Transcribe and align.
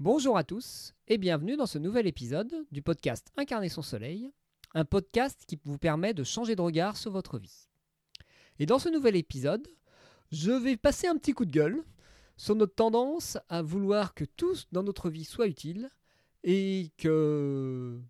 Bonjour 0.00 0.38
à 0.38 0.44
tous 0.44 0.94
et 1.08 1.18
bienvenue 1.18 1.58
dans 1.58 1.66
ce 1.66 1.76
nouvel 1.76 2.06
épisode 2.06 2.64
du 2.72 2.80
podcast 2.80 3.30
Incarner 3.36 3.68
son 3.68 3.82
soleil, 3.82 4.32
un 4.72 4.86
podcast 4.86 5.44
qui 5.46 5.60
vous 5.62 5.76
permet 5.76 6.14
de 6.14 6.24
changer 6.24 6.56
de 6.56 6.62
regard 6.62 6.96
sur 6.96 7.10
votre 7.10 7.38
vie. 7.38 7.68
Et 8.58 8.64
dans 8.64 8.78
ce 8.78 8.88
nouvel 8.88 9.14
épisode, 9.14 9.68
je 10.32 10.52
vais 10.52 10.78
passer 10.78 11.06
un 11.06 11.18
petit 11.18 11.34
coup 11.34 11.44
de 11.44 11.50
gueule 11.50 11.84
sur 12.38 12.54
notre 12.54 12.74
tendance 12.74 13.36
à 13.50 13.60
vouloir 13.60 14.14
que 14.14 14.24
tout 14.24 14.56
dans 14.72 14.82
notre 14.82 15.10
vie 15.10 15.26
soit 15.26 15.48
utile 15.48 15.90
et 16.44 16.90
que 16.96 18.00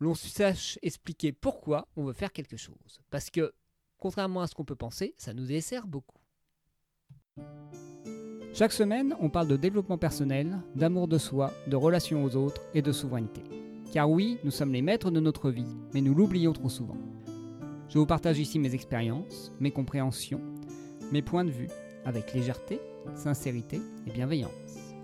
l'on 0.00 0.14
sache 0.16 0.76
expliquer 0.82 1.30
pourquoi 1.30 1.86
on 1.94 2.02
veut 2.02 2.14
faire 2.14 2.32
quelque 2.32 2.56
chose. 2.56 3.00
Parce 3.10 3.30
que, 3.30 3.54
contrairement 3.96 4.40
à 4.40 4.48
ce 4.48 4.56
qu'on 4.56 4.64
peut 4.64 4.74
penser, 4.74 5.14
ça 5.18 5.34
nous 5.34 5.46
dessert 5.46 5.86
beaucoup. 5.86 6.18
Chaque 8.54 8.72
semaine, 8.72 9.16
on 9.18 9.30
parle 9.30 9.48
de 9.48 9.56
développement 9.56 9.96
personnel, 9.96 10.60
d'amour 10.74 11.08
de 11.08 11.16
soi, 11.16 11.54
de 11.68 11.74
relations 11.74 12.22
aux 12.22 12.36
autres 12.36 12.60
et 12.74 12.82
de 12.82 12.92
souveraineté. 12.92 13.42
Car 13.94 14.10
oui, 14.10 14.36
nous 14.44 14.50
sommes 14.50 14.74
les 14.74 14.82
maîtres 14.82 15.10
de 15.10 15.20
notre 15.20 15.50
vie, 15.50 15.74
mais 15.94 16.02
nous 16.02 16.14
l'oublions 16.14 16.52
trop 16.52 16.68
souvent. 16.68 16.98
Je 17.88 17.98
vous 17.98 18.04
partage 18.04 18.38
ici 18.38 18.58
mes 18.58 18.74
expériences, 18.74 19.52
mes 19.58 19.70
compréhensions, 19.70 20.42
mes 21.12 21.22
points 21.22 21.46
de 21.46 21.50
vue, 21.50 21.70
avec 22.04 22.34
légèreté, 22.34 22.78
sincérité 23.14 23.80
et 24.06 24.10
bienveillance. 24.10 24.50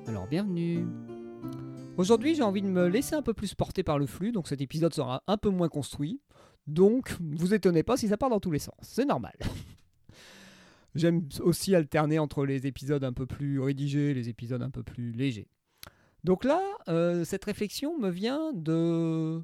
Alors 0.06 0.26
bienvenue 0.26 0.84
Aujourd'hui 1.96 2.34
j'ai 2.34 2.42
envie 2.42 2.62
de 2.62 2.68
me 2.68 2.86
laisser 2.86 3.14
un 3.14 3.22
peu 3.22 3.32
plus 3.32 3.54
porter 3.54 3.82
par 3.82 3.98
le 3.98 4.06
flux, 4.06 4.30
donc 4.30 4.46
cet 4.46 4.60
épisode 4.60 4.92
sera 4.92 5.22
un 5.26 5.38
peu 5.38 5.48
moins 5.48 5.68
construit. 5.68 6.20
Donc, 6.66 7.16
vous 7.18 7.54
étonnez 7.54 7.82
pas 7.82 7.96
si 7.96 8.08
ça 8.08 8.18
part 8.18 8.28
dans 8.28 8.40
tous 8.40 8.50
les 8.50 8.58
sens, 8.58 8.74
c'est 8.82 9.06
normal. 9.06 9.32
J'aime 10.98 11.28
aussi 11.40 11.74
alterner 11.74 12.18
entre 12.18 12.44
les 12.44 12.66
épisodes 12.66 13.04
un 13.04 13.12
peu 13.12 13.24
plus 13.24 13.60
rédigés 13.60 14.14
les 14.14 14.28
épisodes 14.28 14.62
un 14.62 14.70
peu 14.70 14.82
plus 14.82 15.12
légers. 15.12 15.46
Donc 16.24 16.44
là, 16.44 16.60
euh, 16.88 17.24
cette 17.24 17.44
réflexion 17.44 17.96
me 17.98 18.10
vient 18.10 18.52
de 18.52 19.40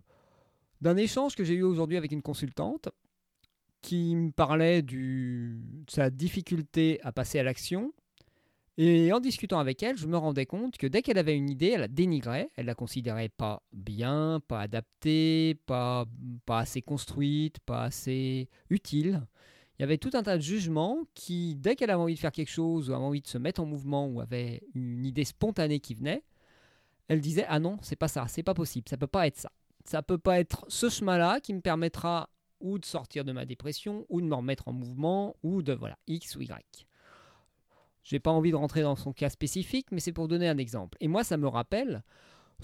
d'un 0.80 0.96
échange 0.96 1.34
que 1.36 1.44
j'ai 1.44 1.54
eu 1.54 1.62
aujourd'hui 1.62 1.96
avec 1.96 2.12
une 2.12 2.20
consultante 2.20 2.88
qui 3.80 4.16
me 4.16 4.32
parlait 4.32 4.82
de 4.82 5.56
sa 5.88 6.10
difficulté 6.10 7.00
à 7.02 7.12
passer 7.12 7.38
à 7.38 7.42
l'action. 7.42 7.92
Et 8.76 9.12
en 9.12 9.20
discutant 9.20 9.60
avec 9.60 9.82
elle, 9.82 9.96
je 9.96 10.08
me 10.08 10.16
rendais 10.16 10.46
compte 10.46 10.76
que 10.76 10.88
dès 10.88 11.00
qu'elle 11.02 11.18
avait 11.18 11.36
une 11.36 11.48
idée, 11.48 11.68
elle 11.68 11.82
la 11.82 11.88
dénigrait, 11.88 12.50
elle 12.56 12.66
la 12.66 12.74
considérait 12.74 13.28
pas 13.28 13.62
bien, 13.72 14.40
pas 14.48 14.60
adaptée, 14.60 15.54
pas, 15.66 16.06
pas 16.44 16.58
assez 16.58 16.82
construite, 16.82 17.60
pas 17.60 17.84
assez 17.84 18.48
utile 18.70 19.22
il 19.78 19.82
y 19.82 19.84
avait 19.84 19.98
tout 19.98 20.10
un 20.14 20.22
tas 20.22 20.36
de 20.36 20.42
jugements 20.42 20.98
qui, 21.14 21.56
dès 21.56 21.74
qu'elle 21.74 21.90
avait 21.90 22.02
envie 22.02 22.14
de 22.14 22.20
faire 22.20 22.32
quelque 22.32 22.50
chose, 22.50 22.90
ou 22.90 22.94
avait 22.94 23.04
envie 23.04 23.20
de 23.20 23.26
se 23.26 23.38
mettre 23.38 23.60
en 23.60 23.66
mouvement, 23.66 24.06
ou 24.06 24.20
avait 24.20 24.62
une 24.74 25.04
idée 25.04 25.24
spontanée 25.24 25.80
qui 25.80 25.94
venait, 25.94 26.22
elle 27.08 27.20
disait 27.20 27.44
Ah 27.48 27.58
non, 27.58 27.78
c'est 27.82 27.96
pas 27.96 28.08
ça, 28.08 28.26
c'est 28.28 28.42
pas 28.42 28.54
possible, 28.54 28.88
ça 28.88 28.96
peut 28.96 29.06
pas 29.06 29.26
être 29.26 29.38
ça. 29.38 29.50
Ça 29.84 30.02
peut 30.02 30.18
pas 30.18 30.40
être 30.40 30.64
ce 30.68 30.88
chemin-là 30.88 31.40
qui 31.40 31.52
me 31.52 31.60
permettra 31.60 32.30
ou 32.60 32.78
de 32.78 32.86
sortir 32.86 33.24
de 33.24 33.32
ma 33.32 33.44
dépression, 33.44 34.06
ou 34.08 34.20
de 34.20 34.26
me 34.26 34.34
remettre 34.34 34.68
en 34.68 34.72
mouvement, 34.72 35.36
ou 35.42 35.60
de 35.60 35.74
voilà, 35.74 35.98
X 36.06 36.36
ou 36.36 36.40
Y. 36.40 36.86
J'ai 38.04 38.20
pas 38.20 38.30
envie 38.30 38.50
de 38.50 38.56
rentrer 38.56 38.82
dans 38.82 38.96
son 38.96 39.12
cas 39.12 39.28
spécifique, 39.28 39.88
mais 39.90 40.00
c'est 40.00 40.12
pour 40.12 40.28
donner 40.28 40.48
un 40.48 40.58
exemple. 40.58 40.96
Et 41.00 41.08
moi, 41.08 41.24
ça 41.24 41.36
me 41.36 41.48
rappelle 41.48 42.02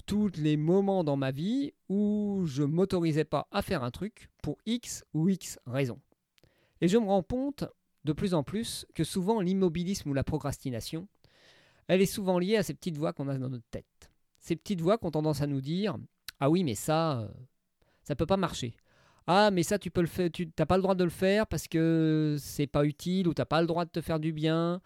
tous 0.05 0.31
les 0.37 0.57
moments 0.57 1.03
dans 1.03 1.17
ma 1.17 1.31
vie 1.31 1.73
où 1.89 2.43
je 2.45 2.63
m'autorisais 2.63 3.25
pas 3.25 3.47
à 3.51 3.61
faire 3.61 3.83
un 3.83 3.91
truc 3.91 4.29
pour 4.41 4.57
X 4.65 5.03
ou 5.13 5.29
X 5.29 5.59
raisons. 5.65 5.99
Et 6.81 6.87
je 6.87 6.97
me 6.97 7.05
rends 7.05 7.23
compte 7.23 7.63
de 8.03 8.13
plus 8.13 8.33
en 8.33 8.43
plus 8.43 8.85
que 8.95 9.03
souvent 9.03 9.41
l'immobilisme 9.41 10.09
ou 10.09 10.13
la 10.13 10.23
procrastination, 10.23 11.07
elle 11.87 12.01
est 12.01 12.07
souvent 12.07 12.39
liée 12.39 12.57
à 12.57 12.63
ces 12.63 12.73
petites 12.73 12.97
voix 12.97 13.13
qu'on 13.13 13.27
a 13.27 13.37
dans 13.37 13.49
notre 13.49 13.69
tête. 13.69 14.11
Ces 14.39 14.55
petites 14.55 14.81
voix 14.81 14.97
qui 14.97 15.05
ont 15.05 15.11
tendance 15.11 15.41
à 15.41 15.47
nous 15.47 15.61
dire 15.61 15.97
Ah 16.39 16.49
oui, 16.49 16.63
mais 16.63 16.75
ça, 16.75 17.19
euh, 17.19 17.27
ça 18.03 18.15
peut 18.15 18.25
pas 18.25 18.37
marcher. 18.37 18.73
Ah, 19.27 19.51
mais 19.51 19.63
ça, 19.63 19.77
tu 19.77 19.91
peux 19.91 20.01
le 20.01 20.07
faire, 20.07 20.31
tu 20.31 20.51
n'as 20.57 20.65
pas 20.65 20.77
le 20.77 20.81
droit 20.81 20.95
de 20.95 21.03
le 21.03 21.11
faire 21.11 21.45
parce 21.45 21.67
que 21.67 22.35
c'est 22.39 22.67
pas 22.67 22.85
utile 22.85 23.27
ou 23.27 23.33
tu 23.33 23.41
n'as 23.41 23.45
pas 23.45 23.61
le 23.61 23.67
droit 23.67 23.85
de 23.85 23.91
te 23.91 24.01
faire 24.01 24.19
du 24.19 24.33
bien. 24.33 24.81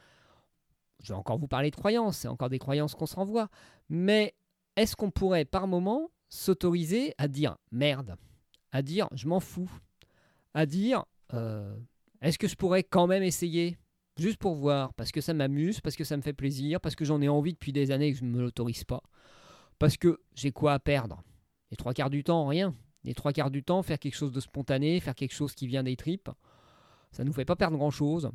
Je 1.02 1.14
vais 1.14 1.18
encore 1.18 1.38
vous 1.38 1.48
parler 1.48 1.72
de 1.72 1.76
croyances, 1.76 2.18
c'est 2.18 2.28
encore 2.28 2.50
des 2.50 2.60
croyances 2.60 2.96
qu'on 2.96 3.06
se 3.06 3.16
renvoie. 3.16 3.50
Mais 3.90 4.36
est-ce 4.76 4.96
qu'on 4.96 5.12
pourrait 5.12 5.46
par 5.46 5.68
moment 5.68 6.10
s'autoriser 6.30 7.14
à 7.18 7.28
dire 7.28 7.58
merde, 7.72 8.18
à 8.72 8.82
dire 8.82 9.08
je 9.14 9.28
m'en 9.28 9.40
fous, 9.40 9.72
à 10.54 10.66
dire 10.66 11.06
euh, 11.34 11.76
est-ce 12.22 12.38
que 12.38 12.48
je 12.48 12.56
pourrais 12.56 12.84
quand 12.84 13.08
même 13.08 13.24
essayer 13.24 13.78
Juste 14.18 14.38
pour 14.38 14.56
voir, 14.56 14.94
parce 14.94 15.12
que 15.12 15.20
ça 15.20 15.34
m'amuse, 15.34 15.82
parce 15.82 15.98
que 15.98 16.06
ça 16.06 16.16
me 16.16 16.22
fait 16.22 16.32
plaisir, 16.32 16.80
parce 16.80 16.96
que 16.96 17.04
j'en 17.04 17.22
ai 17.22 17.28
envie 17.28 17.52
depuis 17.52 17.74
des 17.74 17.92
années 17.92 18.08
et 18.08 18.14
que 18.14 18.20
je 18.20 18.24
ne 18.24 18.30
me 18.30 18.42
l'autorise 18.42 18.86
pas. 18.86 19.04
Parce 19.78 19.98
que 19.98 20.22
j'ai 20.36 20.52
quoi 20.52 20.72
à 20.72 20.80
perdre? 20.80 21.22
Les 21.70 21.76
trois 21.76 21.94
quarts 21.94 22.10
du 22.10 22.24
temps, 22.24 22.48
rien. 22.48 22.74
Les 23.04 23.14
trois 23.14 23.34
quarts 23.34 23.52
du 23.52 23.62
temps, 23.62 23.84
faire 23.84 24.00
quelque 24.00 24.16
chose 24.16 24.32
de 24.32 24.40
spontané, 24.40 25.02
faire 25.02 25.16
quelque 25.16 25.34
chose 25.34 25.54
qui 25.54 25.68
vient 25.68 25.84
des 25.84 25.98
tripes, 25.98 26.30
ça 27.12 27.24
ne 27.24 27.28
nous 27.28 27.34
fait 27.34 27.46
pas 27.46 27.56
perdre 27.56 27.78
grand-chose. 27.78 28.32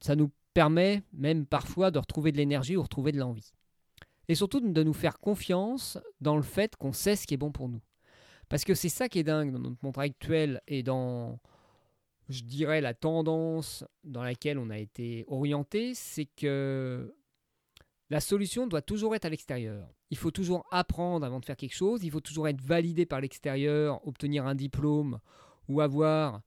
Ça 0.00 0.16
nous 0.16 0.30
permet 0.54 1.02
même 1.12 1.46
parfois 1.46 1.90
de 1.90 1.98
retrouver 1.98 2.32
de 2.32 2.36
l'énergie 2.36 2.76
ou 2.76 2.82
retrouver 2.82 3.12
de 3.12 3.18
l'envie. 3.18 3.52
Et 4.28 4.34
surtout 4.34 4.60
de 4.60 4.82
nous 4.82 4.92
faire 4.92 5.18
confiance 5.18 5.98
dans 6.20 6.36
le 6.36 6.42
fait 6.42 6.76
qu'on 6.76 6.92
sait 6.92 7.16
ce 7.16 7.26
qui 7.26 7.34
est 7.34 7.38
bon 7.38 7.52
pour 7.52 7.68
nous. 7.68 7.80
Parce 8.48 8.64
que 8.64 8.74
c'est 8.74 8.88
ça 8.88 9.08
qui 9.08 9.18
est 9.18 9.24
dingue 9.24 9.52
dans 9.52 9.58
notre 9.58 9.82
monde 9.82 9.98
actuel 9.98 10.60
et 10.66 10.82
dans 10.82 11.40
je 12.28 12.42
dirais, 12.42 12.80
la 12.80 12.94
tendance 12.94 13.84
dans 14.04 14.22
laquelle 14.22 14.58
on 14.58 14.70
a 14.70 14.78
été 14.78 15.24
orienté, 15.26 15.94
c'est 15.94 16.26
que 16.26 17.14
la 18.10 18.20
solution 18.20 18.66
doit 18.66 18.82
toujours 18.82 19.14
être 19.14 19.24
à 19.24 19.30
l'extérieur. 19.30 19.88
Il 20.10 20.18
faut 20.18 20.30
toujours 20.30 20.66
apprendre 20.70 21.24
avant 21.24 21.40
de 21.40 21.44
faire 21.44 21.56
quelque 21.56 21.74
chose, 21.74 22.04
il 22.04 22.10
faut 22.10 22.20
toujours 22.20 22.48
être 22.48 22.60
validé 22.60 23.06
par 23.06 23.20
l'extérieur, 23.20 24.06
obtenir 24.06 24.46
un 24.46 24.54
diplôme 24.54 25.18
ou 25.68 25.80
avoir 25.80 26.42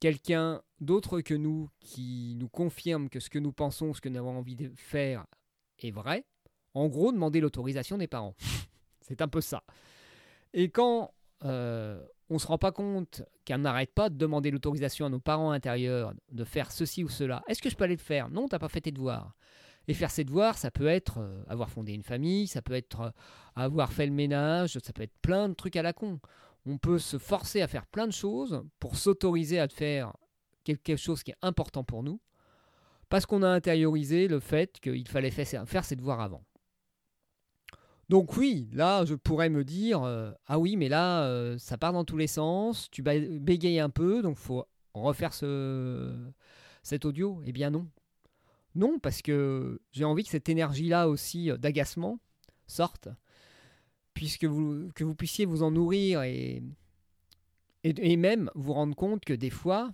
quelqu'un 0.00 0.62
d'autre 0.80 1.20
que 1.20 1.34
nous 1.34 1.70
qui 1.80 2.34
nous 2.38 2.48
confirme 2.48 3.08
que 3.08 3.20
ce 3.20 3.30
que 3.30 3.38
nous 3.38 3.52
pensons, 3.52 3.94
ce 3.94 4.00
que 4.00 4.08
nous 4.08 4.18
avons 4.18 4.36
envie 4.38 4.56
de 4.56 4.70
faire 4.76 5.26
est 5.78 5.90
vrai. 5.90 6.24
En 6.74 6.88
gros, 6.88 7.12
demander 7.12 7.40
l'autorisation 7.40 7.98
des 7.98 8.06
parents. 8.06 8.34
c'est 9.00 9.22
un 9.22 9.28
peu 9.28 9.40
ça. 9.40 9.62
Et 10.52 10.70
quand 10.70 11.14
euh, 11.44 12.04
on 12.30 12.34
ne 12.34 12.38
se 12.38 12.46
rend 12.46 12.58
pas 12.58 12.70
compte 12.70 13.22
qu'on 13.46 13.58
n'arrête 13.58 13.92
pas 13.92 14.08
de 14.08 14.16
demander 14.16 14.52
l'autorisation 14.52 15.06
à 15.06 15.08
nos 15.08 15.18
parents 15.18 15.50
intérieurs 15.50 16.14
de 16.30 16.44
faire 16.44 16.70
ceci 16.70 17.02
ou 17.02 17.08
cela. 17.08 17.42
Est-ce 17.48 17.60
que 17.60 17.68
je 17.68 17.76
peux 17.76 17.84
aller 17.84 17.96
le 17.96 18.00
faire? 18.00 18.30
Non, 18.30 18.48
tu 18.48 18.54
n'as 18.54 18.60
pas 18.60 18.68
fait 18.68 18.80
tes 18.80 18.92
devoirs. 18.92 19.34
Et 19.88 19.94
faire 19.94 20.12
ses 20.12 20.22
devoirs, 20.22 20.56
ça 20.56 20.70
peut 20.70 20.86
être 20.86 21.18
euh, 21.18 21.42
avoir 21.48 21.68
fondé 21.68 21.92
une 21.92 22.04
famille, 22.04 22.46
ça 22.46 22.62
peut 22.62 22.74
être 22.74 23.00
euh, 23.00 23.10
avoir 23.56 23.92
fait 23.92 24.06
le 24.06 24.12
ménage, 24.12 24.78
ça 24.78 24.92
peut 24.92 25.02
être 25.02 25.18
plein 25.20 25.48
de 25.48 25.54
trucs 25.54 25.74
à 25.74 25.82
la 25.82 25.92
con. 25.92 26.20
On 26.66 26.78
peut 26.78 27.00
se 27.00 27.18
forcer 27.18 27.62
à 27.62 27.66
faire 27.66 27.86
plein 27.86 28.06
de 28.06 28.12
choses 28.12 28.62
pour 28.78 28.94
s'autoriser 28.94 29.58
à 29.58 29.66
faire 29.66 30.12
quelque 30.62 30.94
chose 30.94 31.24
qui 31.24 31.32
est 31.32 31.38
important 31.42 31.82
pour 31.82 32.04
nous, 32.04 32.20
parce 33.08 33.26
qu'on 33.26 33.42
a 33.42 33.48
intériorisé 33.48 34.28
le 34.28 34.38
fait 34.38 34.78
qu'il 34.78 35.08
fallait 35.08 35.30
faire 35.30 35.84
ses 35.84 35.96
devoirs 35.96 36.20
avant. 36.20 36.44
Donc 38.10 38.36
oui, 38.36 38.68
là, 38.72 39.04
je 39.04 39.14
pourrais 39.14 39.50
me 39.50 39.62
dire, 39.62 40.02
euh, 40.02 40.32
ah 40.48 40.58
oui, 40.58 40.76
mais 40.76 40.88
là, 40.88 41.22
euh, 41.26 41.56
ça 41.58 41.78
part 41.78 41.92
dans 41.92 42.04
tous 42.04 42.16
les 42.16 42.26
sens, 42.26 42.90
tu 42.90 43.02
bégayes 43.02 43.78
un 43.78 43.88
peu, 43.88 44.20
donc 44.20 44.36
faut 44.36 44.64
refaire 44.94 45.32
ce, 45.32 46.12
cet 46.82 47.04
audio. 47.04 47.40
Eh 47.46 47.52
bien 47.52 47.70
non. 47.70 47.86
Non, 48.74 48.98
parce 48.98 49.22
que 49.22 49.80
j'ai 49.92 50.02
envie 50.02 50.24
que 50.24 50.30
cette 50.30 50.48
énergie-là 50.48 51.08
aussi 51.08 51.52
euh, 51.52 51.56
d'agacement 51.56 52.18
sorte, 52.66 53.06
puisque 54.12 54.44
vous, 54.44 54.88
que 54.96 55.04
vous 55.04 55.14
puissiez 55.14 55.46
vous 55.46 55.62
en 55.62 55.70
nourrir 55.70 56.24
et, 56.24 56.64
même 57.84 58.50
vous 58.56 58.72
rendre 58.72 58.96
compte 58.96 59.24
que 59.24 59.34
des 59.34 59.50
fois, 59.50 59.92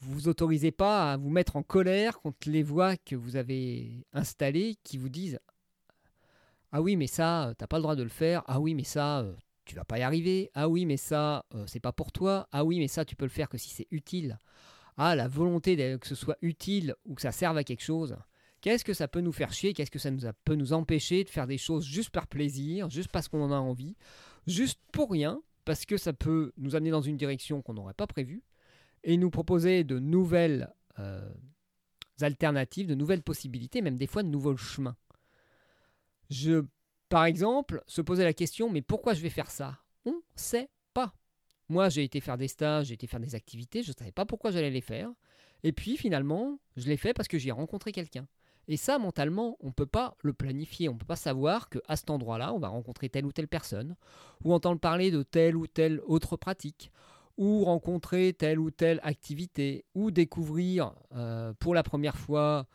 vous 0.00 0.12
vous 0.12 0.28
autorisez 0.28 0.72
pas 0.72 1.14
à 1.14 1.16
vous 1.16 1.30
mettre 1.30 1.56
en 1.56 1.62
colère 1.62 2.20
contre 2.20 2.50
les 2.50 2.62
voix 2.62 2.98
que 2.98 3.16
vous 3.16 3.36
avez 3.36 4.04
installées 4.12 4.76
qui 4.84 4.98
vous 4.98 5.08
disent 5.08 5.38
ah 6.72 6.80
oui, 6.80 6.96
mais 6.96 7.06
ça, 7.06 7.48
euh, 7.48 7.54
t'as 7.54 7.66
pas 7.66 7.76
le 7.76 7.82
droit 7.82 7.96
de 7.96 8.02
le 8.02 8.08
faire. 8.08 8.42
Ah 8.46 8.58
oui, 8.58 8.74
mais 8.74 8.84
ça, 8.84 9.20
euh, 9.20 9.34
tu 9.66 9.74
vas 9.74 9.84
pas 9.84 9.98
y 9.98 10.02
arriver. 10.02 10.50
Ah 10.54 10.70
oui, 10.70 10.86
mais 10.86 10.96
ça, 10.96 11.44
euh, 11.54 11.66
c'est 11.66 11.80
pas 11.80 11.92
pour 11.92 12.12
toi. 12.12 12.48
Ah 12.50 12.64
oui, 12.64 12.78
mais 12.78 12.88
ça, 12.88 13.04
tu 13.04 13.14
peux 13.14 13.26
le 13.26 13.30
faire 13.30 13.50
que 13.50 13.58
si 13.58 13.68
c'est 13.68 13.86
utile. 13.90 14.38
Ah, 14.96 15.14
la 15.14 15.28
volonté 15.28 15.76
que 15.98 16.06
ce 16.06 16.14
soit 16.14 16.38
utile 16.40 16.94
ou 17.04 17.14
que 17.14 17.20
ça 17.22 17.30
serve 17.30 17.58
à 17.58 17.64
quelque 17.64 17.82
chose. 17.82 18.16
Qu'est-ce 18.62 18.84
que 18.84 18.94
ça 18.94 19.06
peut 19.06 19.20
nous 19.20 19.32
faire 19.32 19.52
chier? 19.52 19.74
Qu'est-ce 19.74 19.90
que 19.90 19.98
ça 19.98 20.10
peut 20.44 20.54
nous 20.54 20.72
empêcher 20.72 21.24
de 21.24 21.28
faire 21.28 21.46
des 21.46 21.58
choses 21.58 21.84
juste 21.84 22.10
par 22.10 22.26
plaisir, 22.26 22.88
juste 22.88 23.10
parce 23.10 23.28
qu'on 23.28 23.42
en 23.42 23.52
a 23.52 23.56
envie, 23.56 23.96
juste 24.46 24.80
pour 24.92 25.10
rien, 25.10 25.42
parce 25.64 25.84
que 25.84 25.96
ça 25.96 26.12
peut 26.12 26.52
nous 26.56 26.74
amener 26.74 26.90
dans 26.90 27.02
une 27.02 27.16
direction 27.16 27.60
qu'on 27.60 27.74
n'aurait 27.74 27.94
pas 27.94 28.06
prévue 28.06 28.42
et 29.04 29.16
nous 29.16 29.30
proposer 29.30 29.84
de 29.84 29.98
nouvelles 29.98 30.72
alternatives, 32.20 32.86
de 32.86 32.94
nouvelles 32.94 33.22
possibilités, 33.22 33.82
même 33.82 33.96
des 33.96 34.06
fois 34.06 34.22
de 34.22 34.28
nouveaux 34.28 34.56
chemins. 34.56 34.96
Je, 36.32 36.64
par 37.08 37.26
exemple, 37.26 37.82
se 37.86 38.00
poser 38.00 38.24
la 38.24 38.32
question, 38.32 38.70
mais 38.70 38.80
pourquoi 38.80 39.12
je 39.12 39.20
vais 39.20 39.30
faire 39.30 39.50
ça? 39.50 39.78
On 40.06 40.12
ne 40.12 40.20
sait 40.34 40.70
pas. 40.94 41.14
Moi, 41.68 41.90
j'ai 41.90 42.04
été 42.04 42.20
faire 42.20 42.38
des 42.38 42.48
stages, 42.48 42.86
j'ai 42.86 42.94
été 42.94 43.06
faire 43.06 43.20
des 43.20 43.34
activités, 43.34 43.82
je 43.82 43.90
ne 43.90 43.94
savais 43.96 44.12
pas 44.12 44.24
pourquoi 44.24 44.50
j'allais 44.50 44.70
les 44.70 44.80
faire. 44.80 45.10
Et 45.62 45.72
puis 45.72 45.96
finalement, 45.96 46.58
je 46.76 46.88
l'ai 46.88 46.96
fait 46.96 47.12
parce 47.12 47.28
que 47.28 47.38
j'ai 47.38 47.50
rencontré 47.50 47.92
quelqu'un. 47.92 48.26
Et 48.68 48.76
ça, 48.76 48.98
mentalement, 48.98 49.56
on 49.60 49.66
ne 49.66 49.72
peut 49.72 49.86
pas 49.86 50.16
le 50.22 50.32
planifier. 50.32 50.88
On 50.88 50.94
ne 50.94 50.98
peut 50.98 51.06
pas 51.06 51.16
savoir 51.16 51.68
qu'à 51.68 51.96
cet 51.96 52.10
endroit-là, 52.10 52.54
on 52.54 52.58
va 52.58 52.68
rencontrer 52.68 53.08
telle 53.08 53.26
ou 53.26 53.32
telle 53.32 53.48
personne, 53.48 53.96
ou 54.44 54.54
entendre 54.54 54.80
parler 54.80 55.10
de 55.10 55.22
telle 55.22 55.56
ou 55.56 55.66
telle 55.66 56.00
autre 56.06 56.36
pratique, 56.36 56.90
ou 57.36 57.64
rencontrer 57.64 58.32
telle 58.32 58.58
ou 58.58 58.70
telle 58.70 59.00
activité, 59.02 59.84
ou 59.94 60.10
découvrir 60.10 60.94
euh, 61.14 61.52
pour 61.58 61.74
la 61.74 61.82
première 61.82 62.16
fois 62.16 62.66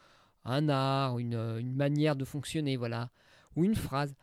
un 0.43 0.69
art, 0.69 1.19
une, 1.19 1.35
une, 1.59 1.73
manière 1.73 2.15
de 2.15 2.25
fonctionner, 2.25 2.77
voilà, 2.77 3.09
ou 3.57 3.65
une 3.65 3.75
phrase. 3.75 4.15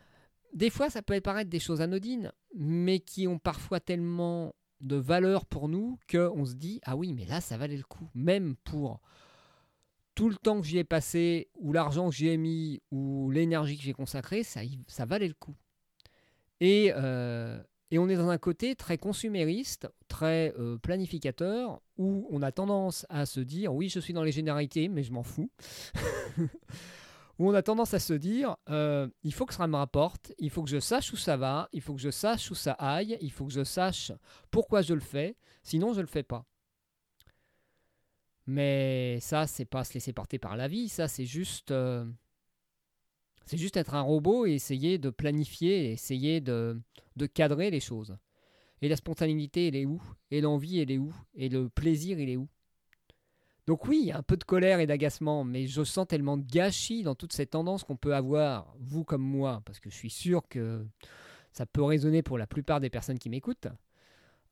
Des 0.55 0.71
fois, 0.71 0.89
ça 0.89 1.03
peut 1.03 1.21
paraître 1.21 1.51
des 1.51 1.59
choses 1.59 1.83
anodines, 1.83 2.33
mais 2.55 3.01
qui 3.01 3.27
ont 3.27 3.39
parfois 3.39 3.81
tellement 3.81 4.55
de 4.81 4.97
valeur 4.97 5.45
pour 5.45 5.69
nous 5.69 5.99
qu'on 6.11 6.45
se 6.45 6.55
dit 6.55 6.81
ah 6.85 6.97
oui, 6.97 7.13
mais 7.13 7.27
là, 7.27 7.41
ça 7.41 7.59
valait 7.59 7.77
le 7.77 7.83
coup, 7.83 8.09
même 8.15 8.55
pour 8.65 9.01
tout 10.15 10.29
le 10.29 10.37
temps 10.37 10.61
que 10.61 10.67
j'y 10.67 10.79
ai 10.79 10.85
passé, 10.85 11.49
ou 11.57 11.73
l'argent 11.73 12.09
que 12.09 12.15
j'y 12.15 12.29
ai 12.29 12.37
mis, 12.37 12.81
ou 12.93 13.31
l'énergie 13.33 13.77
que 13.77 13.83
j'ai 13.83 13.93
consacrée, 13.93 14.45
ça, 14.45 14.61
ça 14.87 15.05
valait 15.05 15.27
le 15.27 15.35
coup. 15.35 15.57
Et, 16.61 16.93
euh, 16.95 17.61
et, 17.91 17.99
on 17.99 18.09
est 18.09 18.15
dans 18.15 18.29
un 18.29 18.39
côté 18.39 18.77
très 18.77 18.97
consumériste, 18.97 19.89
très 20.07 20.55
euh, 20.57 20.79
planificateur, 20.79 21.83
où 21.97 22.29
on 22.31 22.43
a 22.43 22.53
tendance 22.53 23.07
à 23.09 23.27
se 23.27 23.41
dire 23.41 23.75
oui, 23.75 23.89
je 23.89 23.99
suis 23.99 24.13
dans 24.13 24.23
les 24.23 24.31
généralités, 24.31 24.89
mais 24.89 25.03
je 25.03 25.13
m'en 25.13 25.25
fous. 25.25 25.51
où 27.39 27.51
on 27.51 27.55
a 27.55 27.63
tendance 27.63 27.95
à 27.95 27.99
se 27.99 28.13
dire 28.15 28.57
euh, 28.71 29.09
il 29.23 29.33
faut 29.33 29.47
que 29.47 29.55
ça 29.55 29.67
me 29.67 29.77
rapporte, 29.77 30.33
il 30.39 30.51
faut 30.51 30.63
que 30.63 30.71
je 30.71 30.81
sache 30.81 31.13
où 31.13 31.17
ça 31.17 31.37
va, 31.37 31.69
il 31.73 31.81
faut 31.81 31.95
que 31.95 32.01
je 32.01 32.11
sache 32.11 32.51
où 32.51 32.55
ça 32.55 32.73
aille, 32.73 33.19
il 33.21 33.33
faut 33.33 33.47
que 33.47 33.53
je 33.53 33.65
sache 33.65 34.13
pourquoi 34.51 34.83
je 34.83 34.95
le 34.95 35.01
fais, 35.01 35.37
sinon 35.63 35.93
je 35.93 35.99
ne 35.99 36.03
le 36.03 36.09
fais 36.09 36.23
pas. 36.23 36.47
Mais 38.47 39.19
ça, 39.21 39.47
c'est 39.47 39.65
pas 39.65 39.85
se 39.85 39.95
laisser 39.95 40.13
porter 40.13 40.39
par 40.39 40.57
la 40.57 40.69
vie, 40.69 40.89
ça, 40.89 41.09
c'est 41.09 41.25
juste. 41.25 41.71
Euh, 41.71 42.05
c'est 43.47 43.59
juste 43.59 43.77
être 43.77 43.95
un 43.95 44.01
robot 44.01 44.47
et 44.47 44.53
essayer 44.53 44.97
de 44.97 45.11
planifier, 45.11 45.93
essayer 45.93 46.41
de, 46.41 46.81
de 47.17 47.27
cadrer 47.27 47.71
les 47.71 47.81
choses. 47.81 48.17
Et 48.81 48.89
la 48.89 48.97
spontanéité, 48.97 49.69
elle 49.69 49.77
est 49.77 49.85
où? 49.85 50.03
Et 50.31 50.41
l'envie, 50.41 50.79
elle 50.79 50.91
est 50.91 50.99
où? 50.99 51.15
Et 51.35 51.49
le 51.51 51.69
plaisir, 51.69 52.19
il 52.19 52.31
est 52.31 52.37
où? 52.37 52.49
Donc 53.66 53.87
oui, 53.87 54.11
un 54.14 54.22
peu 54.22 54.37
de 54.37 54.44
colère 54.44 54.81
et 54.81 54.87
d'agacement, 54.87 55.43
mais 55.44 55.66
je 55.66 55.82
sens 55.84 56.06
tellement 56.06 56.37
de 56.37 56.44
gâchis 56.44 57.02
dans 57.02 57.14
toutes 57.14 57.32
ces 57.32 57.46
tendances 57.46 57.82
qu'on 57.82 57.96
peut 57.96 58.14
avoir, 58.14 58.75
vous 58.78 59.05
comme 59.05 59.22
moi, 59.22 59.62
parce 59.64 59.81
que 59.81 59.88
je 59.88 59.94
suis 59.94 60.11
sûr 60.11 60.46
que 60.49 60.87
ça 61.52 61.64
peut 61.64 61.82
résonner 61.82 62.22
pour 62.22 62.37
la 62.37 62.46
plupart 62.46 62.81
des 62.81 62.90
personnes 62.90 63.19
qui 63.19 63.31
m'écoutent, 63.31 63.69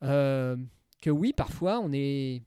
euh, 0.02 0.56
que 1.02 1.10
oui, 1.10 1.32
parfois, 1.32 1.80
on 1.80 1.92
est 1.92 2.42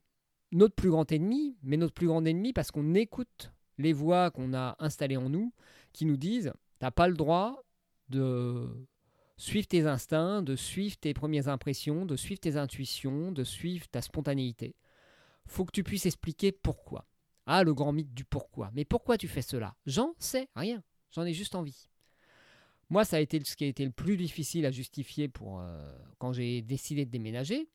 notre 0.52 0.76
plus 0.76 0.90
grand 0.90 1.12
ennemi, 1.12 1.56
mais 1.62 1.78
notre 1.78 1.94
plus 1.94 2.08
grand 2.08 2.26
ennemi 2.26 2.54
parce 2.54 2.72
qu'on 2.72 2.96
écoute 2.96 3.52
les 3.78 3.94
voix 3.94 4.32
qu'on 4.32 4.54
a 4.54 4.76
installées 4.80 5.18
en 5.18 5.30
nous 5.30 5.54
qui 5.92 6.06
nous 6.06 6.18
disent 6.18 6.54
t'as 6.80 6.92
pas 6.92 7.08
le 7.08 7.16
droit 7.16 7.64
de 8.10 8.70
suivre 9.38 9.68
tes 9.68 9.86
instincts, 9.86 10.42
de 10.42 10.56
suivre 10.56 10.98
tes 10.98 11.14
premières 11.14 11.50
impressions, 11.50 12.06
de 12.06 12.16
suivre 12.16 12.40
tes 12.40 12.56
intuitions, 12.56 13.32
de 13.32 13.44
suivre 13.44 13.88
ta 13.90 14.02
spontanéité. 14.02 14.76
Faut 15.48 15.66
que 15.66 15.72
tu 15.72 15.84
puisses 15.84 16.06
expliquer 16.06 16.52
pourquoi. 16.52 17.08
Ah, 17.46 17.64
le 17.64 17.74
grand 17.74 17.92
mythe 17.92 18.14
du 18.14 18.26
pourquoi. 18.26 18.72
Mais 18.74 18.86
pourquoi 18.86 19.18
tu 19.18 19.28
fais 19.28 19.42
cela? 19.42 19.76
J'en 19.86 20.16
sais 20.18 20.50
rien. 20.56 20.84
J'en 21.12 21.26
ai 21.26 21.34
juste 21.34 21.56
envie. 21.56 21.90
Moi, 22.90 23.06
ça 23.06 23.18
a 23.18 23.20
été 23.20 23.44
ce 23.44 23.56
qui 23.56 23.64
a 23.64 23.68
été 23.68 23.84
le 23.86 23.92
plus 23.92 24.18
difficile 24.18 24.66
à 24.66 24.72
justifier 24.72 25.32
euh, 25.42 25.98
quand 26.20 26.34
j'ai 26.34 26.62
décidé 26.62 27.06
de 27.06 27.12
déménager. 27.12 27.68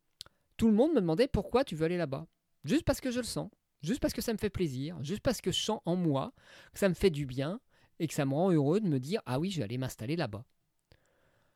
Tout 0.57 0.69
le 0.69 0.75
monde 0.75 0.93
me 0.93 1.01
demandait 1.01 1.29
pourquoi 1.29 1.65
tu 1.65 1.75
veux 1.75 1.87
aller 1.87 1.97
là-bas. 1.97 2.27
Juste 2.65 2.85
parce 2.85 3.01
que 3.01 3.11
je 3.11 3.19
le 3.19 3.25
sens, 3.25 3.51
juste 3.83 4.01
parce 4.01 4.13
que 4.13 4.21
ça 4.21 4.33
me 4.33 4.39
fait 4.39 4.51
plaisir, 4.51 5.03
juste 5.03 5.23
parce 5.23 5.41
que 5.41 5.51
je 5.51 5.61
sens 5.61 5.81
en 5.87 5.97
moi 5.97 6.33
que 6.73 6.79
ça 6.79 6.89
me 6.89 6.95
fait 6.95 7.11
du 7.11 7.25
bien 7.25 7.61
et 7.99 8.07
que 8.07 8.15
ça 8.15 8.27
me 8.27 8.35
rend 8.35 8.53
heureux 8.53 8.81
de 8.81 8.87
me 8.87 9.01
dire 9.01 9.23
ah 9.25 9.41
oui, 9.41 9.51
je 9.51 9.59
vais 9.59 9.65
aller 9.65 9.79
m'installer 9.79 10.17
là-bas. 10.17 10.45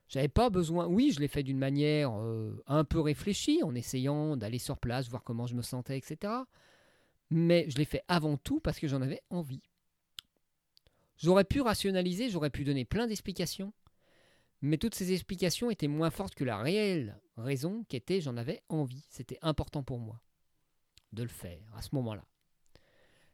J'avais 0.08 0.28
pas 0.28 0.50
besoin, 0.50 0.86
oui, 0.86 1.12
je 1.12 1.20
l'ai 1.20 1.28
fait 1.28 1.42
d'une 1.42 1.58
manière 1.58 2.12
euh, 2.14 2.62
un 2.66 2.84
peu 2.84 3.00
réfléchie, 3.00 3.62
en 3.62 3.74
essayant 3.74 4.36
d'aller 4.36 4.58
sur 4.58 4.78
place, 4.78 5.08
voir 5.08 5.22
comment 5.22 5.46
je 5.46 5.54
me 5.54 5.62
sentais, 5.62 5.96
etc. 5.96 6.32
Mais 7.30 7.66
je 7.68 7.78
l'ai 7.78 7.84
fait 7.84 8.02
avant 8.06 8.36
tout 8.36 8.60
parce 8.60 8.78
que 8.78 8.86
j'en 8.86 9.02
avais 9.02 9.22
envie. 9.30 9.62
J'aurais 11.16 11.44
pu 11.44 11.60
rationaliser, 11.60 12.28
j'aurais 12.28 12.50
pu 12.50 12.64
donner 12.64 12.84
plein 12.84 13.06
d'explications, 13.06 13.72
mais 14.60 14.78
toutes 14.78 14.94
ces 14.94 15.12
explications 15.12 15.70
étaient 15.70 15.88
moins 15.88 16.10
fortes 16.10 16.34
que 16.34 16.44
la 16.44 16.58
réelle 16.58 17.18
raison 17.36 17.84
qui 17.88 17.96
était 17.96 18.20
j'en 18.20 18.36
avais 18.36 18.62
envie. 18.68 19.06
C'était 19.10 19.38
important 19.42 19.82
pour 19.82 19.98
moi 19.98 20.20
de 21.12 21.22
le 21.22 21.28
faire 21.28 21.60
à 21.76 21.82
ce 21.82 21.90
moment-là. 21.92 22.24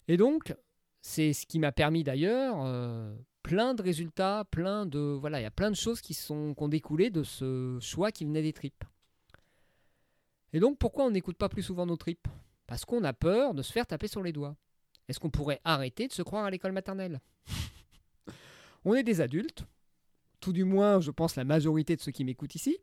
Et 0.08 0.16
donc, 0.16 0.54
c'est 1.00 1.32
ce 1.32 1.46
qui 1.46 1.58
m'a 1.58 1.72
permis 1.72 2.04
d'ailleurs 2.04 2.56
euh, 2.64 3.16
plein 3.42 3.74
de 3.74 3.82
résultats, 3.82 4.44
plein 4.50 4.86
de 4.86 4.98
voilà, 4.98 5.40
il 5.40 5.42
y 5.42 5.46
a 5.46 5.50
plein 5.50 5.70
de 5.70 5.76
choses 5.76 6.00
qui 6.00 6.14
sont 6.14 6.54
qui 6.54 6.62
ont 6.62 6.68
découlé 6.68 7.10
de 7.10 7.22
ce 7.22 7.78
choix 7.80 8.12
qui 8.12 8.24
venait 8.24 8.42
des 8.42 8.52
tripes. 8.52 8.84
Et 10.52 10.60
donc, 10.60 10.78
pourquoi 10.78 11.04
on 11.04 11.10
n'écoute 11.10 11.36
pas 11.36 11.48
plus 11.48 11.62
souvent 11.62 11.86
nos 11.86 11.96
tripes? 11.96 12.28
Parce 12.66 12.84
qu'on 12.84 13.04
a 13.04 13.12
peur 13.12 13.54
de 13.54 13.62
se 13.62 13.72
faire 13.72 13.86
taper 13.86 14.08
sur 14.08 14.22
les 14.22 14.32
doigts. 14.32 14.56
Est-ce 15.08 15.18
qu'on 15.18 15.30
pourrait 15.30 15.60
arrêter 15.64 16.08
de 16.08 16.12
se 16.12 16.22
croire 16.22 16.44
à 16.44 16.50
l'école 16.50 16.72
maternelle? 16.72 17.20
On 18.84 18.94
est 18.94 19.02
des 19.02 19.20
adultes, 19.20 19.66
tout 20.40 20.52
du 20.52 20.64
moins, 20.64 21.00
je 21.00 21.10
pense, 21.10 21.36
la 21.36 21.44
majorité 21.44 21.96
de 21.96 22.00
ceux 22.00 22.12
qui 22.12 22.24
m'écoutent 22.24 22.54
ici. 22.54 22.78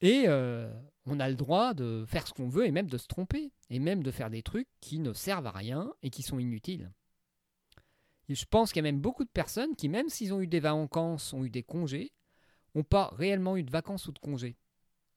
Et 0.00 0.24
euh, 0.26 0.72
on 1.06 1.20
a 1.20 1.28
le 1.28 1.34
droit 1.34 1.74
de 1.74 2.04
faire 2.06 2.26
ce 2.26 2.32
qu'on 2.32 2.48
veut 2.48 2.66
et 2.66 2.70
même 2.70 2.88
de 2.88 2.98
se 2.98 3.06
tromper, 3.06 3.52
et 3.68 3.78
même 3.78 4.02
de 4.02 4.10
faire 4.10 4.30
des 4.30 4.42
trucs 4.42 4.68
qui 4.80 4.98
ne 4.98 5.12
servent 5.12 5.46
à 5.46 5.50
rien 5.50 5.92
et 6.02 6.10
qui 6.10 6.22
sont 6.22 6.38
inutiles. 6.38 6.90
Je 8.28 8.44
pense 8.46 8.72
qu'il 8.72 8.82
y 8.82 8.86
a 8.86 8.90
même 8.90 9.00
beaucoup 9.00 9.24
de 9.24 9.30
personnes 9.30 9.76
qui, 9.76 9.88
même 9.88 10.08
s'ils 10.08 10.32
ont 10.32 10.40
eu 10.40 10.46
des 10.46 10.60
vacances, 10.60 11.32
ont 11.32 11.44
eu 11.44 11.50
des 11.50 11.62
congés, 11.62 12.12
n'ont 12.74 12.84
pas 12.84 13.10
réellement 13.12 13.56
eu 13.56 13.62
de 13.62 13.70
vacances 13.70 14.08
ou 14.08 14.12
de 14.12 14.18
congés. 14.18 14.56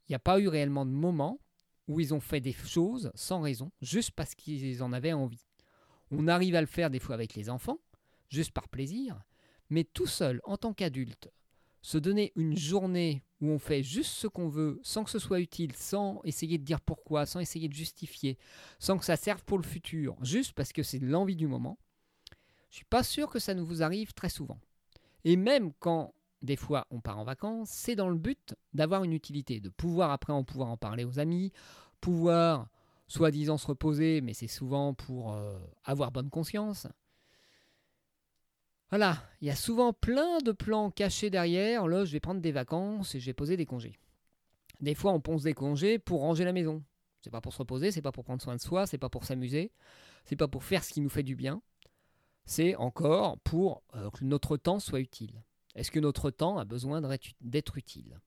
Il 0.08 0.12
n'y 0.12 0.16
a 0.16 0.20
pas 0.20 0.40
eu 0.40 0.48
réellement 0.48 0.86
de 0.86 0.92
moment 0.92 1.40
où 1.88 2.00
ils 2.00 2.14
ont 2.14 2.20
fait 2.20 2.42
des 2.42 2.54
choses 2.54 3.12
sans 3.16 3.42
raison, 3.42 3.72
juste 3.82 4.12
parce 4.12 4.36
qu'ils 4.36 4.84
en 4.84 4.92
avaient 4.92 5.14
envie. 5.14 5.46
On 6.12 6.28
arrive 6.28 6.56
à 6.56 6.62
le 6.62 6.68
faire 6.68 6.90
des 6.90 7.00
fois 7.00 7.16
avec 7.16 7.34
les 7.36 7.50
enfants, 7.50 7.80
juste 8.30 8.52
par 8.52 8.68
plaisir, 8.68 9.22
mais 9.70 9.84
tout 9.84 10.08
seul, 10.08 10.42
en 10.44 10.58
tant 10.58 10.74
qu'adulte, 10.74 11.30
se 11.82 11.98
donner 11.98 12.34
une 12.36 12.58
journée 12.58 13.24
où 13.40 13.50
on 13.50 13.60
fait 13.60 13.84
juste 13.84 14.12
ce 14.12 14.28
qu'on 14.28 14.50
veut, 14.50 14.80
sans 14.84 15.04
que 15.04 15.10
ce 15.10 15.20
soit 15.20 15.40
utile, 15.40 15.74
sans 15.74 16.22
essayer 16.24 16.58
de 16.58 16.64
dire 16.64 16.82
pourquoi, 16.82 17.26
sans 17.26 17.40
essayer 17.40 17.70
de 17.70 17.74
justifier, 17.74 18.38
sans 18.80 18.98
que 18.98 19.06
ça 19.06 19.16
serve 19.16 19.44
pour 19.46 19.58
le 19.58 19.64
futur, 19.64 20.18
juste 20.22 20.54
parce 20.54 20.74
que 20.74 20.84
c'est 20.84 21.00
l'envie 21.00 21.36
du 21.36 21.48
moment, 21.48 21.78
je 22.70 22.78
suis 22.78 22.86
pas 22.86 23.04
sûr 23.04 23.30
que 23.30 23.40
ça 23.40 23.54
ne 23.54 23.62
vous 23.62 23.84
arrive 23.84 24.14
très 24.14 24.30
souvent. 24.30 24.60
Et 25.24 25.36
même 25.36 25.72
quand 25.80 26.14
des 26.42 26.56
fois 26.56 26.86
on 26.92 27.02
part 27.02 27.18
en 27.18 27.24
vacances, 27.24 27.70
c'est 27.70 27.96
dans 27.96 28.10
le 28.10 28.18
but 28.18 28.56
d'avoir 28.74 29.04
une 29.04 29.14
utilité, 29.14 29.60
de 29.60 29.70
pouvoir 29.70 30.12
après 30.12 30.34
en 30.34 30.44
pouvoir 30.44 30.70
en 30.70 30.78
parler 30.78 31.04
aux 31.04 31.20
amis, 31.20 31.52
pouvoir 32.02 32.68
soi-disant 33.08 33.58
se 33.58 33.68
reposer, 33.68 34.22
mais 34.22 34.34
c'est 34.34 34.48
souvent 34.48 34.94
pour 34.94 35.34
euh, 35.34 35.58
avoir 35.86 36.12
bonne 36.12 36.30
conscience, 36.30 36.88
voilà, 38.90 39.22
il 39.42 39.48
y 39.48 39.52
a 39.52 39.56
souvent 39.56 39.92
plein 39.92 40.38
de 40.40 40.54
plans 40.54 40.92
cachés 40.92 41.30
derrière. 41.30 41.88
Là, 41.88 42.06
je 42.06 42.14
vais 42.14 42.22
prendre 42.22 42.40
des 42.40 42.54
vacances 42.54 43.16
et 43.16 43.20
je 43.20 43.26
vais 43.26 43.34
poser 43.34 43.58
des 43.58 43.66
congés. 43.66 43.98
Des 44.80 44.96
fois, 44.96 45.12
on 45.12 45.20
ponce 45.20 45.44
des 45.44 45.54
congés 45.54 46.00
pour 46.00 46.22
ranger 46.22 46.46
la 46.46 46.54
maison. 46.54 46.84
C'est 47.22 47.30
pas 47.30 47.42
pour 47.42 47.52
se 47.52 47.58
reposer, 47.58 47.92
c'est 47.92 48.02
pas 48.02 48.14
pour 48.14 48.24
prendre 48.24 48.42
soin 48.42 48.56
de 48.56 48.62
soi, 48.62 48.86
c'est 48.86 48.98
pas 48.98 49.10
pour 49.10 49.26
s'amuser, 49.26 49.72
c'est 50.24 50.38
pas 50.38 50.48
pour 50.48 50.64
faire 50.64 50.84
ce 50.84 50.94
qui 50.94 51.02
nous 51.02 51.10
fait 51.10 51.24
du 51.24 51.36
bien. 51.36 51.62
C'est 52.48 52.78
encore 52.78 53.38
pour 53.40 53.84
euh, 53.94 54.10
que 54.10 54.24
notre 54.24 54.56
temps 54.56 54.80
soit 54.80 55.02
utile. 55.02 55.44
Est-ce 55.76 55.92
que 55.92 56.00
notre 56.00 56.32
temps 56.32 56.58
a 56.58 56.64
besoin 56.64 57.02
d'être 57.42 57.78
utile? 57.78 58.22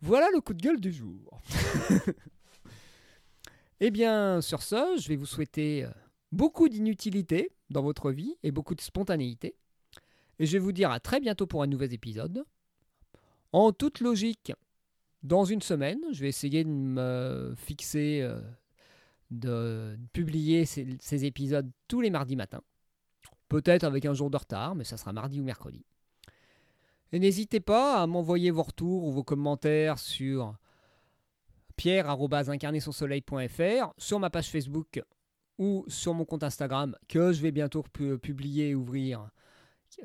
Voilà 0.00 0.28
le 0.32 0.40
coup 0.40 0.54
de 0.54 0.62
gueule 0.62 0.80
du 0.80 0.92
jour. 0.92 1.42
eh 3.80 3.90
bien, 3.90 4.40
sur 4.40 4.62
ce, 4.62 4.96
je 4.96 5.08
vais 5.08 5.16
vous 5.16 5.26
souhaiter 5.26 5.84
euh, 5.84 5.90
beaucoup 6.30 6.68
d'inutilité 6.68 7.50
dans 7.68 7.82
votre 7.82 8.12
vie 8.12 8.36
et 8.44 8.52
beaucoup 8.52 8.76
de 8.76 8.80
spontanéité. 8.80 9.56
Et 10.38 10.46
je 10.46 10.52
vais 10.52 10.60
vous 10.60 10.72
dire 10.72 10.92
à 10.92 11.00
très 11.00 11.18
bientôt 11.18 11.48
pour 11.48 11.64
un 11.64 11.66
nouvel 11.66 11.92
épisode. 11.92 12.44
En 13.50 13.72
toute 13.72 13.98
logique, 13.98 14.52
dans 15.24 15.44
une 15.44 15.62
semaine, 15.62 16.00
je 16.12 16.20
vais 16.20 16.28
essayer 16.28 16.62
de 16.62 16.70
me 16.70 17.54
fixer, 17.56 18.20
euh, 18.22 18.40
de 19.32 19.98
publier 20.12 20.66
ces, 20.66 21.24
épisodes 21.24 21.70
tous 21.88 22.00
les 22.00 22.10
mardis 22.10 22.36
matins. 22.36 22.62
Peut-être 23.48 23.82
avec 23.84 24.04
un 24.06 24.14
jour 24.14 24.30
de 24.30 24.36
retard, 24.36 24.74
mais 24.74 24.84
ça 24.84 24.96
sera 24.96 25.12
mardi 25.12 25.40
ou 25.40 25.44
mercredi. 25.44 25.84
Et 27.12 27.18
n'hésitez 27.18 27.60
pas 27.60 28.02
à 28.02 28.06
m'envoyer 28.06 28.50
vos 28.50 28.62
retours 28.62 29.04
ou 29.04 29.12
vos 29.12 29.24
commentaires 29.24 29.98
sur 29.98 30.56
pierre.incarnerson-soleil.fr, 31.76 33.92
sur 33.98 34.18
ma 34.18 34.30
page 34.30 34.48
Facebook 34.50 35.02
ou 35.58 35.84
sur 35.88 36.14
mon 36.14 36.24
compte 36.24 36.42
Instagram 36.42 36.96
que 37.08 37.32
je 37.32 37.42
vais 37.42 37.52
bientôt 37.52 37.82
publier 37.82 38.70
et 38.70 38.74
ouvrir. 38.74 39.28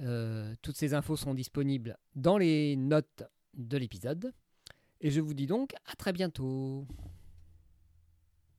Euh, 0.01 0.53
toutes 0.61 0.75
ces 0.75 0.93
infos 0.93 1.15
seront 1.15 1.33
disponibles 1.33 1.97
dans 2.15 2.37
les 2.37 2.75
notes 2.75 3.23
de 3.53 3.77
l'épisode. 3.77 4.33
Et 4.99 5.11
je 5.11 5.21
vous 5.21 5.33
dis 5.33 5.47
donc 5.47 5.73
à 5.85 5.95
très 5.95 6.11
bientôt. 6.11 6.85